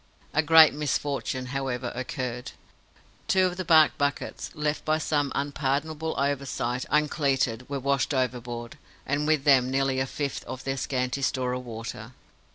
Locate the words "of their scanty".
10.45-11.21